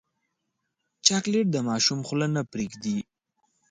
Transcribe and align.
چاکلېټ 1.05 1.47
د 1.51 1.57
ماشوم 1.69 1.99
خوله 2.07 2.27
نه 2.35 2.41
پرېږدي. 2.51 2.97